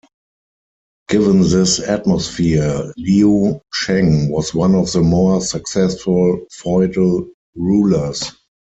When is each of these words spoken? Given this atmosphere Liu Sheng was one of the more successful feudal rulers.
Given 1.09 1.41
this 1.41 1.79
atmosphere 1.79 2.91
Liu 2.97 3.61
Sheng 3.71 4.29
was 4.31 4.51
one 4.51 4.73
of 4.73 4.91
the 4.91 5.01
more 5.01 5.41
successful 5.41 6.39
feudal 6.51 7.29
rulers. 7.55 8.23